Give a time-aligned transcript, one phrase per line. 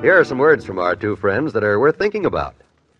[0.00, 2.54] Here are some words from our two friends that are worth thinking about.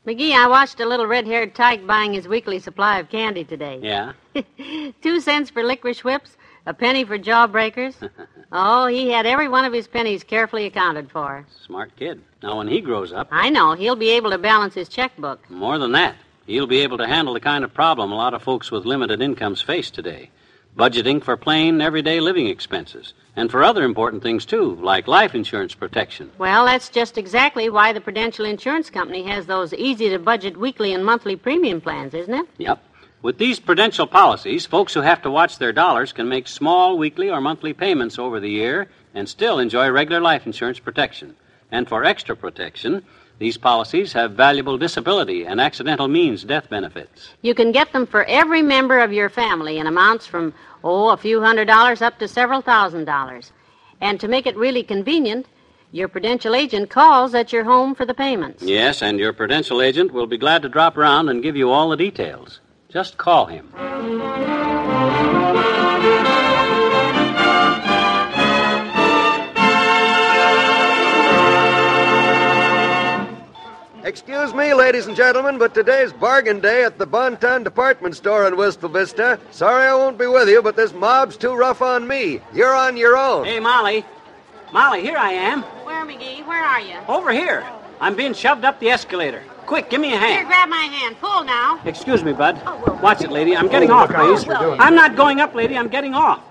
[0.07, 3.79] McGee, I watched a little red haired tyke buying his weekly supply of candy today.
[3.83, 4.13] Yeah?
[5.03, 6.37] Two cents for licorice whips,
[6.67, 8.09] a penny for jawbreakers.
[8.53, 11.47] oh, he had every one of his pennies carefully accounted for.
[11.67, 12.23] Smart kid.
[12.43, 13.75] Now, when he grows up, I know.
[13.75, 15.51] He'll be able to balance his checkbook.
[15.51, 18.43] more than that, he'll be able to handle the kind of problem a lot of
[18.43, 20.31] folks with limited incomes face today
[20.77, 25.75] budgeting for plain, everyday living expenses, and for other important things, too, like life insurance
[25.75, 26.31] protection.
[26.39, 30.93] Well, that's just exactly why the Prudential Insurance Company has those easy to budget weekly
[30.93, 32.47] and monthly premium plans, isn't it?
[32.59, 32.83] Yep.
[33.23, 37.29] With these prudential policies, folks who have to watch their dollars can make small weekly
[37.29, 41.37] or monthly payments over the year and still enjoy regular life insurance protection.
[41.71, 43.05] And for extra protection,
[43.41, 47.30] these policies have valuable disability and accidental means death benefits.
[47.41, 50.52] You can get them for every member of your family in amounts from,
[50.84, 53.52] oh, a few hundred dollars up to several thousand dollars.
[54.02, 55.46] And to make it really convenient,
[55.91, 58.62] your Prudential agent calls at your home for the payments.
[58.62, 61.88] Yes, and your prudential agent will be glad to drop around and give you all
[61.88, 62.61] the details.
[62.91, 64.50] Just call him.
[74.11, 78.56] Excuse me, ladies and gentlemen, but today's bargain day at the Bonton Department Store in
[78.56, 79.39] Wistful Vista.
[79.52, 82.41] Sorry I won't be with you, but this mob's too rough on me.
[82.52, 83.45] You're on your own.
[83.45, 84.05] Hey, Molly.
[84.73, 85.62] Molly, here I am.
[85.62, 86.45] Where, McGee?
[86.45, 86.96] Where are you?
[87.07, 87.64] Over here.
[88.01, 89.45] I'm being shoved up the escalator.
[89.67, 90.35] Quick, give me a hand.
[90.40, 91.17] Here, grab my hand.
[91.20, 91.80] Pull now.
[91.85, 92.61] Excuse me, Bud.
[92.67, 93.56] Oh, well, Watch it, lady.
[93.56, 94.45] I'm getting off, please.
[94.48, 95.79] I'm not going up, lady.
[95.79, 96.42] I'm getting off.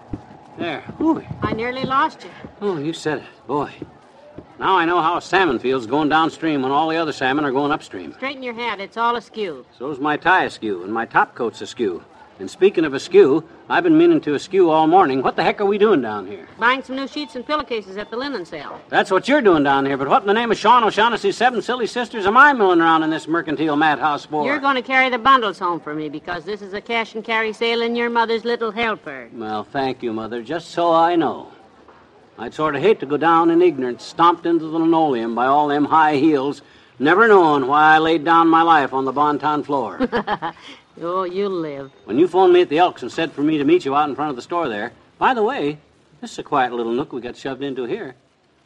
[0.57, 0.81] There.
[1.01, 1.22] Ooh.
[1.41, 2.29] I nearly lost you.
[2.61, 3.25] Oh, you said it.
[3.47, 3.73] Boy.
[4.59, 7.52] Now I know how a salmon feels going downstream when all the other salmon are
[7.52, 8.12] going upstream.
[8.12, 8.81] Straighten your hat.
[8.81, 9.66] It's all askew.
[9.78, 12.03] So's my tie askew, and my top coat's askew.
[12.40, 15.22] And speaking of askew, I've been meaning to askew all morning.
[15.22, 16.46] What the heck are we doing down here?
[16.58, 18.81] Buying some new sheets and pillowcases at the linen sale.
[18.90, 21.62] That's what you're doing down here, but what in the name of Sean O'Shaughnessy's seven
[21.62, 24.46] silly sisters am I milling around in this mercantile madhouse for?
[24.46, 27.24] You're going to carry the bundles home for me because this is a cash and
[27.24, 29.30] carry sale and your mother's little helper.
[29.34, 31.50] Well, thank you, Mother, just so I know.
[32.39, 35.67] I'd sort of hate to go down in ignorance, stomped into the linoleum by all
[35.67, 36.61] them high heels,
[36.97, 40.00] never knowing why I laid down my life on the Bonton floor.
[41.01, 41.91] Oh, you'll live.
[42.03, 44.09] when you phoned me at the Elks and said for me to meet you out
[44.09, 45.78] in front of the store there, by the way,
[46.19, 48.16] this is a quiet little nook we got shoved into here.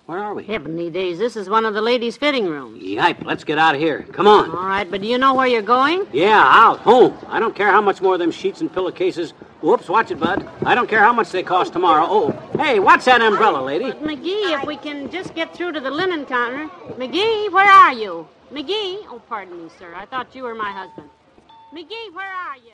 [0.07, 0.43] Where are we?
[0.43, 2.81] Heavenly days, this is one of the ladies' fitting rooms.
[2.81, 4.01] Yipe, let's get out of here.
[4.13, 4.49] Come on.
[4.49, 6.07] All right, but do you know where you're going?
[6.11, 7.15] Yeah, out, home.
[7.27, 9.33] I don't care how much more of them sheets and pillowcases.
[9.63, 10.45] Whoops, watch it, Bud.
[10.65, 12.05] I don't care how much they cost tomorrow.
[12.05, 13.93] Oh, hey, what's that umbrella, lady?
[13.93, 16.67] McGee, if we can just get through to the linen counter.
[16.97, 18.27] McGee, where are you?
[18.51, 19.05] McGee?
[19.07, 19.93] Oh, pardon me, sir.
[19.95, 21.09] I thought you were my husband.
[21.73, 22.73] McGee, where are you?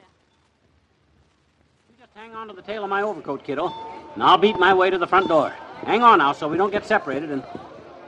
[1.89, 3.71] You just hang on to the tail of my overcoat, kiddo,
[4.16, 5.51] and I'll beat my way to the front door.
[5.85, 7.44] Hang on now so we don't get separated and.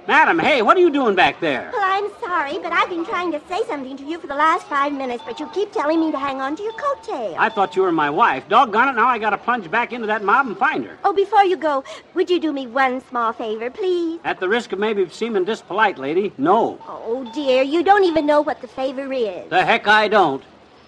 [0.07, 1.71] Madam, hey, what are you doing back there?
[2.01, 4.91] I'm sorry, but I've been trying to say something to you for the last five
[4.91, 7.35] minutes, but you keep telling me to hang on to your coattail.
[7.37, 8.43] I thought you were my wife.
[8.49, 10.97] Doggone it, now I gotta plunge back into that mob and find her.
[11.03, 11.83] Oh, before you go,
[12.15, 14.19] would you do me one small favor, please?
[14.23, 16.79] At the risk of maybe seeming dispolite, lady, no.
[16.87, 19.47] Oh, dear, you don't even know what the favor is.
[19.51, 20.43] The heck I don't.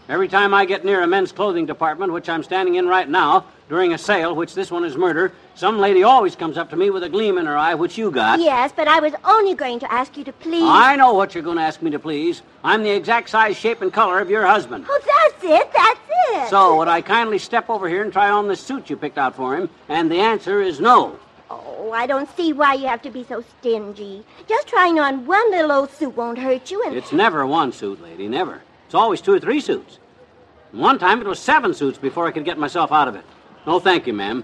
[0.10, 3.46] Every time I get near a men's clothing department, which I'm standing in right now,
[3.70, 6.90] during a sale, which this one is murder, some lady always comes up to me
[6.90, 8.42] with a gleam in her eye, which you got.
[8.42, 10.66] Yes, but I was only going to ask you to please.
[10.66, 12.42] I know what you're going to ask me to please.
[12.66, 14.86] I'm the exact size, shape, and color of your husband.
[14.90, 16.00] Oh, that's it, that's
[16.34, 16.50] it.
[16.50, 19.38] So, would I kindly step over here and try on this suit you picked out
[19.38, 19.70] for him?
[19.88, 21.18] And the answer is no.
[21.50, 24.26] Oh, I don't see why you have to be so stingy.
[24.50, 28.02] Just trying on one little old suit won't hurt you, and It's never one suit,
[28.02, 28.62] lady, never.
[28.94, 29.98] It's always two or three suits.
[30.72, 33.26] And one time it was seven suits before I could get myself out of it.
[33.66, 34.44] No, thank you, ma'am.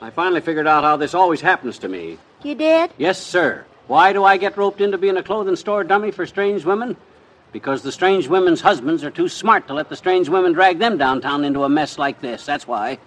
[0.00, 2.16] I finally figured out how this always happens to me.
[2.44, 2.92] you did?
[2.98, 3.64] Yes, sir.
[3.88, 6.96] Why do I get roped into being a clothing store dummy for strange women?
[7.50, 10.96] Because the strange women's husbands are too smart to let the strange women drag them
[10.96, 12.46] downtown into a mess like this.
[12.46, 13.00] That's why.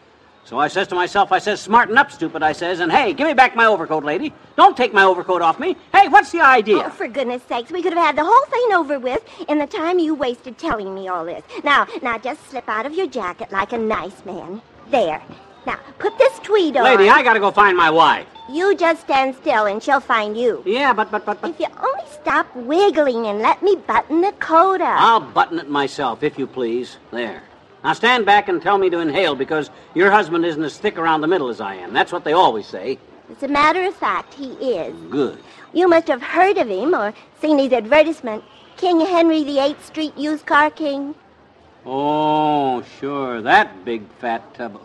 [0.45, 3.28] So I says to myself, I says, smarten up, stupid, I says, and hey, give
[3.28, 4.34] me back my overcoat, lady.
[4.57, 5.78] Don't take my overcoat off me.
[5.94, 6.84] Hey, what's the idea?
[6.86, 9.68] Oh, for goodness sakes, we could have had the whole thing over with in the
[9.68, 11.44] time you wasted telling me all this.
[11.63, 14.62] Now, now, just slip out of your jacket like a nice man.
[14.90, 15.22] There.
[15.66, 16.84] Now, put this tweed on.
[16.84, 18.28] Lady, I gotta go find my wife.
[18.51, 20.62] You just stand still and she'll find you.
[20.66, 21.51] Yeah, but, but, but, but.
[21.51, 25.01] If you only stop wiggling and let me button the coat up.
[25.01, 26.98] I'll button it myself, if you please.
[27.12, 27.44] There.
[27.83, 31.21] Now stand back and tell me to inhale because your husband isn't as thick around
[31.21, 31.94] the middle as I am.
[31.94, 32.97] That's what they always say.
[33.30, 34.95] As a matter of fact, he is.
[35.09, 35.39] Good.
[35.74, 38.44] You must have heard of him or seen his advertisement.
[38.77, 41.15] King Henry VIII Street Used Car King.
[41.85, 43.41] Oh, sure.
[43.41, 44.80] That big fat tub.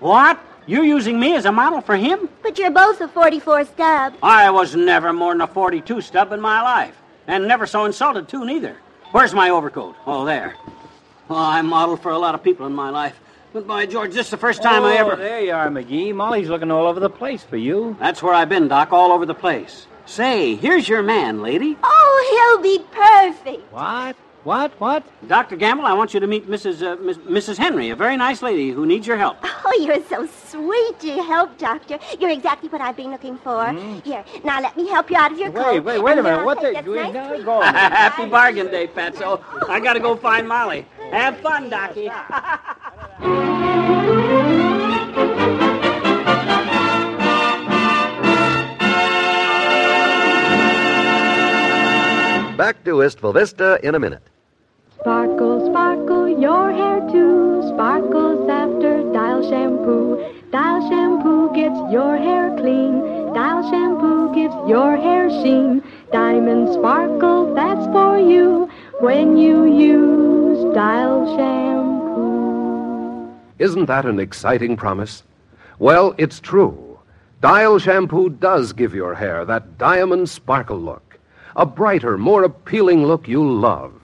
[0.00, 0.40] What?
[0.66, 2.28] You're using me as a model for him?
[2.42, 4.14] But you're both a 44 stub.
[4.22, 6.94] I was never more than a 42 stub in my life.
[7.26, 8.76] And never so insulted, too, neither.
[9.12, 9.96] Where's my overcoat?
[10.06, 10.54] Oh, there.
[11.30, 13.18] Oh, I modeled for a lot of people in my life.
[13.52, 15.16] But by George, this is the first time I Oh, ever.
[15.16, 16.14] there you are, McGee.
[16.14, 17.96] Molly's looking all over the place for you.
[17.98, 19.86] That's where I've been, Doc, all over the place.
[20.06, 21.76] Say, here's your man, lady.
[21.82, 23.72] Oh, he'll be perfect.
[23.72, 24.16] What?
[24.48, 24.72] What?
[24.80, 25.04] What?
[25.28, 25.56] Dr.
[25.56, 26.80] Gamble, I want you to meet Mrs.
[26.82, 27.58] Uh, Miss, Mrs.
[27.58, 29.36] Henry, a very nice lady who needs your help.
[29.70, 31.98] Oh, you're so sweet to help, Doctor.
[32.18, 33.70] You're exactly what I've been looking for.
[34.02, 35.74] Here, now let me help you out of your coat.
[35.74, 36.38] Wait, wait, wait a minute.
[36.38, 36.80] I'll What take the?
[36.80, 37.60] this You ain't nice gonna tweed go.
[37.60, 39.44] Happy bargain day, Fatso.
[39.68, 40.86] I gotta go find Molly.
[41.10, 42.08] Have fun, Docky.
[52.56, 54.22] Back to Wistful Vista in a minute.
[55.08, 57.62] Sparkle, sparkle, your hair too.
[57.72, 60.22] Sparkles after Dial shampoo.
[60.52, 63.00] Dial shampoo gets your hair clean.
[63.32, 65.82] Dial shampoo gives your hair sheen.
[66.12, 68.68] Diamond sparkle, that's for you
[69.00, 73.32] when you use Dial shampoo.
[73.58, 75.22] Isn't that an exciting promise?
[75.78, 76.98] Well, it's true.
[77.40, 81.18] Dial shampoo does give your hair that diamond sparkle look.
[81.56, 83.94] A brighter, more appealing look you'll love.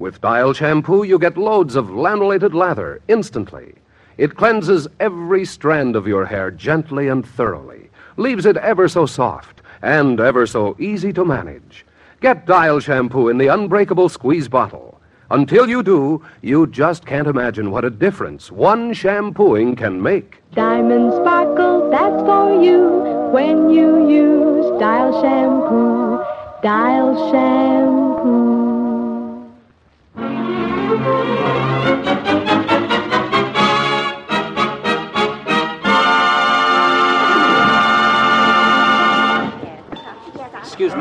[0.00, 3.74] With Dial shampoo, you get loads of lanolated lather instantly.
[4.16, 9.60] It cleanses every strand of your hair gently and thoroughly, leaves it ever so soft
[9.82, 11.84] and ever so easy to manage.
[12.22, 14.98] Get Dial shampoo in the unbreakable squeeze bottle.
[15.30, 20.38] Until you do, you just can't imagine what a difference one shampooing can make.
[20.52, 22.88] Diamond sparkle, that's for you
[23.32, 26.24] when you use Dial shampoo.
[26.62, 28.09] Dial shampoo.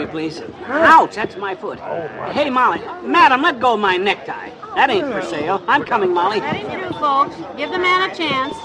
[0.10, 0.42] Please.
[0.66, 1.80] Ouch, that's my foot.
[2.32, 2.82] Hey, Molly.
[3.04, 4.50] Madam, let go of my necktie.
[4.76, 5.64] That ain't for sale.
[5.68, 6.40] I'm coming, Molly.
[6.40, 7.36] Let him through, folks.
[7.58, 8.56] Give the man a chance.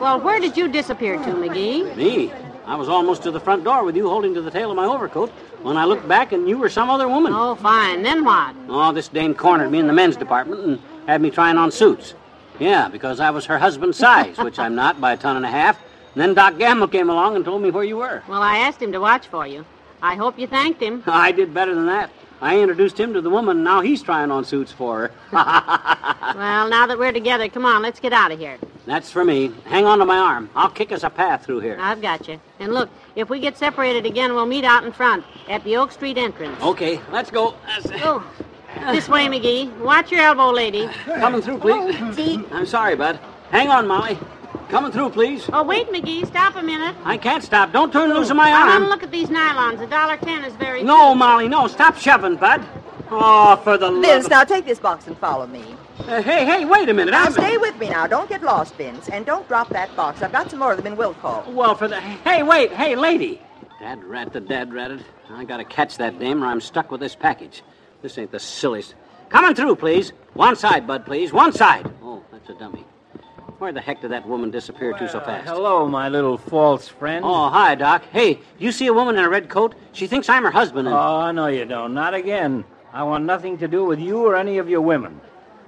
[0.00, 1.96] Well, where did you disappear to, McGee?
[1.96, 2.32] Me?
[2.66, 4.86] I was almost to the front door with you holding to the tail of my
[4.86, 5.30] overcoat
[5.62, 7.32] when I looked back and you were some other woman.
[7.34, 8.02] Oh, fine.
[8.02, 8.56] Then what?
[8.68, 12.14] Oh, this dame cornered me in the men's department and had me trying on suits.
[12.58, 15.50] Yeah, because I was her husband's size, which I'm not by a ton and a
[15.50, 15.78] half.
[16.14, 18.22] And then Doc Gamble came along and told me where you were.
[18.28, 19.66] Well, I asked him to watch for you.
[20.04, 21.02] I hope you thanked him.
[21.06, 22.10] I did better than that.
[22.42, 25.10] I introduced him to the woman, and now he's trying on suits for her.
[26.34, 28.58] Well, now that we're together, come on, let's get out of here.
[28.86, 29.52] That's for me.
[29.66, 30.50] Hang on to my arm.
[30.56, 31.78] I'll kick us a path through here.
[31.80, 32.40] I've got you.
[32.58, 35.92] And look, if we get separated again, we'll meet out in front at the Oak
[35.92, 36.60] Street entrance.
[36.60, 37.54] Okay, let's go.
[38.02, 38.26] Oh,
[38.90, 39.78] this way, McGee.
[39.78, 40.88] Watch your elbow, lady.
[41.04, 42.16] Coming through, please.
[42.16, 43.20] See, I'm sorry, Bud.
[43.50, 44.18] Hang on, Molly.
[44.74, 45.48] Coming through, please.
[45.52, 46.26] Oh, wait, McGee.
[46.26, 46.96] Stop a minute.
[47.04, 47.70] I can't stop.
[47.70, 49.80] Don't turn loose of my I want to look at these nylons.
[49.80, 51.68] A dollar ten is very No, Molly, no.
[51.68, 52.60] Stop shoving, Bud.
[53.08, 54.32] Oh, for the love Vince, of...
[54.32, 55.76] now take this box and follow me.
[56.00, 57.12] Uh, hey, hey, wait a minute.
[57.12, 57.32] Now I'm...
[57.32, 58.08] stay with me now.
[58.08, 59.08] Don't get lost, Vince.
[59.08, 60.22] And don't drop that box.
[60.22, 61.44] I've got some more of them in will call.
[61.52, 62.00] Well, for the...
[62.00, 62.72] Hey, wait.
[62.72, 63.40] Hey, lady.
[63.78, 65.04] Dad rat the dad ratted.
[65.30, 67.62] I gotta catch that dame or I'm stuck with this package.
[68.02, 68.96] This ain't the silliest.
[69.28, 70.12] Coming through, please.
[70.32, 71.32] One side, Bud, please.
[71.32, 71.88] One side.
[72.02, 72.84] Oh, that's a dummy.
[73.64, 75.48] Where the heck did that woman disappear to so fast?
[75.48, 77.24] Hello, my little false friend.
[77.24, 78.04] Oh, hi, Doc.
[78.12, 79.74] Hey, you see a woman in a red coat?
[79.92, 80.86] She thinks I'm her husband.
[80.86, 80.94] And...
[80.94, 81.94] Oh, no, you don't.
[81.94, 82.66] Not again.
[82.92, 85.18] I want nothing to do with you or any of your women.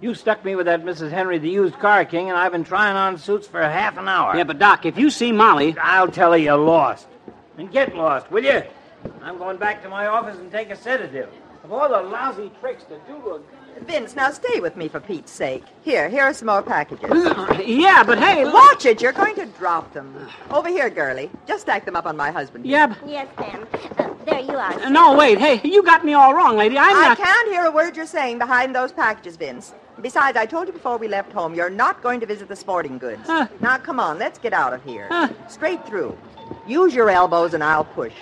[0.02, 1.10] You stuck me with that Mrs.
[1.10, 4.36] Henry, the used car king, and I've been trying on suits for half an hour.
[4.36, 7.06] Yeah, but Doc, if you see Molly, I'll tell her you're lost.
[7.56, 8.62] And get lost, will you?
[9.22, 11.30] I'm going back to my office and take a sedative.
[11.64, 13.40] Of all the lousy tricks to do a...
[13.82, 15.62] Vince, now stay with me for Pete's sake.
[15.82, 17.08] Here, here are some more packages.
[17.66, 18.54] yeah, but hey, look.
[18.54, 19.00] Watch it.
[19.02, 20.14] You're going to drop them.
[20.50, 21.30] Over here, girlie.
[21.46, 22.66] Just stack them up on my husband.
[22.66, 23.66] Yeah, but yes, ma'am.
[23.98, 24.72] Uh, there you are.
[24.72, 25.38] Uh, No, wait.
[25.38, 26.78] Hey, you got me all wrong, lady.
[26.78, 27.18] I'm I not.
[27.18, 29.72] can't hear a word you're saying behind those packages, Vince.
[30.00, 32.98] Besides, I told you before we left home, you're not going to visit the sporting
[32.98, 33.22] goods.
[33.26, 33.46] Huh.
[33.60, 35.06] Now, come on, let's get out of here.
[35.10, 35.28] Huh.
[35.48, 36.16] Straight through.
[36.66, 38.12] Use your elbows and I'll push.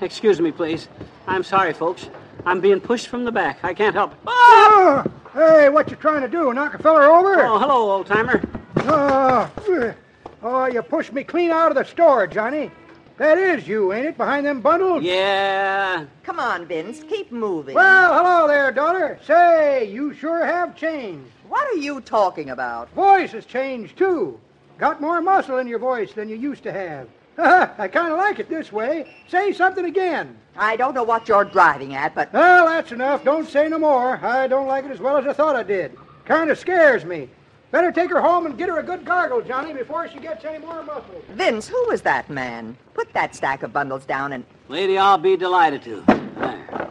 [0.00, 0.88] Excuse me, please.
[1.26, 2.08] I'm sorry, folks.
[2.46, 3.58] I'm being pushed from the back.
[3.62, 4.18] I can't help it.
[4.26, 6.52] Oh, hey, what you trying to do?
[6.52, 7.46] Knock a feller over?
[7.46, 8.42] Oh, hello, old timer.
[8.76, 9.94] Oh, ah,
[10.42, 12.70] oh, you pushed me clean out of the store, Johnny.
[13.16, 15.04] That is you, ain't it, behind them bundles?
[15.04, 16.04] Yeah.
[16.24, 17.74] Come on, Vince, keep moving.
[17.74, 19.18] Well, hello there, daughter.
[19.24, 21.30] Say, you sure have changed.
[21.48, 22.90] What are you talking about?
[22.90, 24.38] Voice has changed, too.
[24.78, 27.08] Got more muscle in your voice than you used to have.
[27.38, 29.12] I kind of like it this way.
[29.28, 30.36] Say something again.
[30.56, 33.24] I don't know what you're driving at, but Well, that's enough.
[33.24, 34.24] Don't say no more.
[34.24, 35.96] I don't like it as well as I thought I did.
[36.24, 37.28] Kind of scares me.
[37.72, 40.64] Better take her home and get her a good gargle, Johnny, before she gets any
[40.64, 41.20] more muscle.
[41.30, 42.76] Vince, who was that man?
[42.94, 44.44] Put that stack of bundles down and.
[44.68, 46.13] Lady, I'll be delighted to.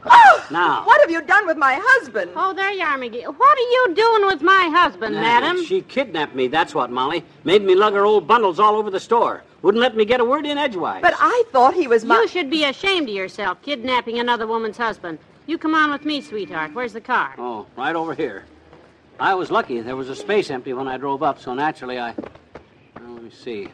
[0.04, 0.14] There.
[0.14, 0.48] Oh!
[0.52, 0.86] Now.
[0.94, 2.32] What have you done with my husband?
[2.36, 3.26] Oh, there you are, McGee.
[3.26, 5.66] What are you doing with my husband, uh, madam?
[5.66, 7.24] She kidnapped me, that's what, Molly.
[7.44, 9.44] Made me lug her old bundles all over the store.
[9.62, 11.02] Wouldn't let me get a word in edgewise.
[11.02, 12.16] But I thought he was my.
[12.16, 15.20] You should be ashamed of yourself, kidnapping another woman's husband.
[15.46, 16.74] You come on with me, sweetheart.
[16.74, 17.36] Where's the car?
[17.38, 18.46] Oh, right over here.
[19.20, 19.80] I was lucky.
[19.82, 22.14] There was a space empty when I drove up, so naturally I.
[23.00, 23.70] Well, let me see.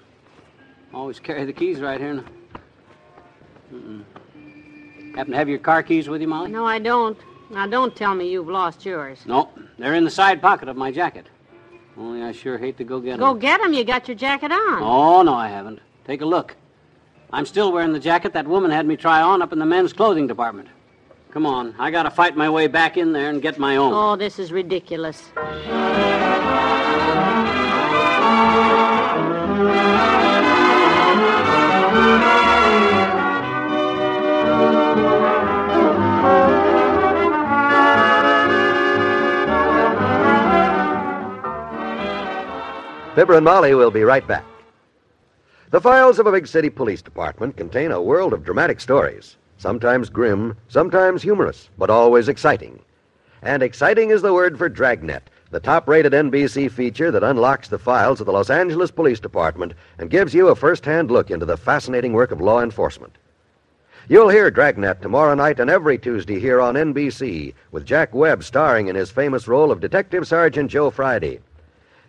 [0.93, 2.23] Always carry the keys right here.
[3.73, 4.03] Mm-mm.
[5.15, 6.51] Happen to have your car keys with you, Molly?
[6.51, 7.17] No, I don't.
[7.49, 9.19] Now, don't tell me you've lost yours.
[9.25, 11.25] No, they're in the side pocket of my jacket.
[11.97, 13.19] Only I sure hate to go get them.
[13.19, 13.73] Go get them.
[13.73, 14.81] You got your jacket on.
[14.81, 15.79] Oh, no, I haven't.
[16.05, 16.55] Take a look.
[17.31, 19.93] I'm still wearing the jacket that woman had me try on up in the men's
[19.93, 20.69] clothing department.
[21.31, 23.93] Come on, I gotta fight my way back in there and get my own.
[23.93, 25.31] Oh, this is ridiculous.
[43.19, 44.45] Fibber and Molly will be right back.
[45.71, 50.09] The files of a big city police department contain a world of dramatic stories, sometimes
[50.09, 52.79] grim, sometimes humorous, but always exciting.
[53.41, 57.77] And exciting is the word for Dragnet, the top rated NBC feature that unlocks the
[57.77, 61.45] files of the Los Angeles Police Department and gives you a first hand look into
[61.45, 63.17] the fascinating work of law enforcement.
[64.07, 68.87] You'll hear Dragnet tomorrow night and every Tuesday here on NBC, with Jack Webb starring
[68.87, 71.41] in his famous role of Detective Sergeant Joe Friday.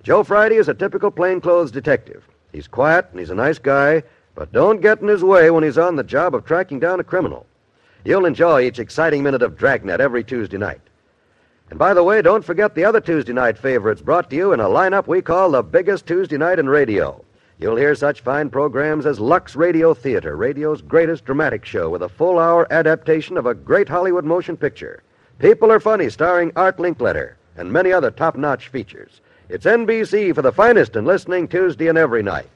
[0.03, 2.27] Joe Friday is a typical plainclothes detective.
[2.53, 4.03] He's quiet and he's a nice guy,
[4.35, 7.05] but don't get in his way when he's on the job of tracking down a
[7.05, 7.45] criminal.
[8.03, 10.81] You'll enjoy each exciting minute of Dragnet every Tuesday night.
[11.69, 14.61] And by the way, don't forget the other Tuesday night favorites brought to you in
[14.61, 17.23] a lineup we call the biggest Tuesday night in radio.
[17.59, 22.09] You'll hear such fine programs as Lux Radio Theater, radio's greatest dramatic show with a
[22.09, 25.03] full hour adaptation of a great Hollywood motion picture.
[25.39, 29.21] People Are Funny, starring Art Linkletter, and many other top notch features.
[29.53, 32.47] It's NBC for the finest in listening Tuesday and every night.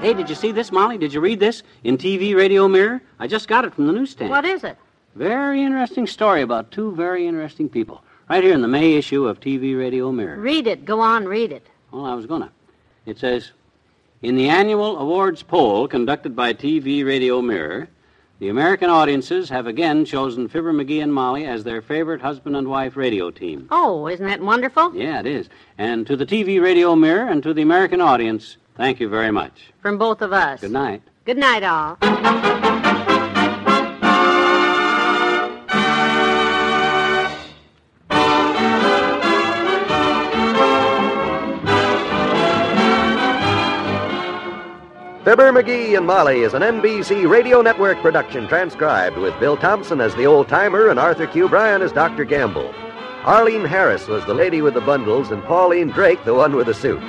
[0.00, 0.98] Hey, did you see this, Molly?
[0.98, 3.02] Did you read this in TV Radio Mirror?
[3.18, 4.30] I just got it from the newsstand.
[4.30, 4.76] What is it?
[5.16, 8.04] Very interesting story about two very interesting people.
[8.30, 10.38] Right here in the May issue of TV Radio Mirror.
[10.38, 10.84] Read it.
[10.84, 11.66] Go on, read it.
[11.92, 12.50] Well, I was gonna.
[13.04, 13.52] It says,
[14.22, 17.88] in the annual awards poll conducted by TV Radio Mirror,
[18.38, 22.66] the American audiences have again chosen Fibber McGee and Molly as their favorite husband and
[22.66, 23.68] wife radio team.
[23.70, 24.94] Oh, isn't that wonderful?
[24.96, 25.48] Yeah, it is.
[25.76, 29.72] And to the TV Radio Mirror and to the American audience, thank you very much.
[29.80, 30.60] From both of us.
[30.60, 31.02] Good night.
[31.24, 32.70] Good night, all.
[45.32, 50.14] Fibber, McGee, and Molly is an NBC Radio Network production transcribed with Bill Thompson as
[50.14, 51.48] the old timer and Arthur Q.
[51.48, 52.26] Bryan as Dr.
[52.26, 52.70] Gamble.
[53.24, 56.74] Arlene Harris was the lady with the bundles and Pauline Drake the one with the
[56.74, 57.00] suit.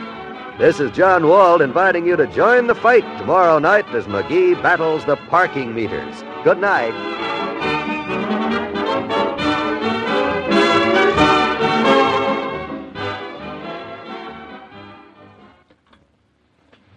[0.57, 5.03] This is John Wald inviting you to join the fight tomorrow night as McGee battles
[5.03, 6.23] the parking meters.
[6.45, 7.22] Good night.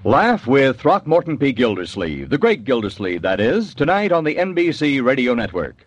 [0.07, 1.51] Laugh with Throckmorton P.
[1.51, 5.85] Gildersleeve, the great Gildersleeve, that is, tonight on the NBC Radio Network.